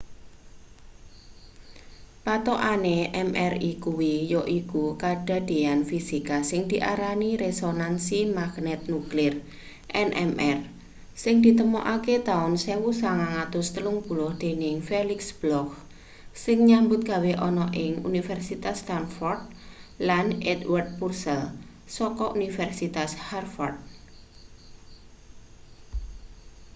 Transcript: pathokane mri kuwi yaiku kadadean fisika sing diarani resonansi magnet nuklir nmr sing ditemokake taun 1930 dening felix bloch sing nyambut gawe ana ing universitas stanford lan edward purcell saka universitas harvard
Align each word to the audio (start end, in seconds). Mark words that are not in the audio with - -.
pathokane 2.25 2.95
mri 3.27 3.71
kuwi 3.83 4.13
yaiku 4.33 4.83
kadadean 5.01 5.79
fisika 5.89 6.37
sing 6.49 6.61
diarani 6.71 7.29
resonansi 7.43 8.19
magnet 8.37 8.81
nuklir 8.91 9.33
nmr 10.07 10.57
sing 11.23 11.35
ditemokake 11.45 12.15
taun 12.29 12.53
1930 12.63 14.41
dening 14.43 14.77
felix 14.89 15.19
bloch 15.41 15.73
sing 16.43 16.57
nyambut 16.69 17.01
gawe 17.11 17.31
ana 17.47 17.65
ing 17.83 17.93
universitas 18.11 18.75
stanford 18.83 19.41
lan 20.07 20.27
edward 20.53 20.87
purcell 20.99 21.43
saka 21.97 22.25
universitas 22.37 23.11
harvard 23.27 23.77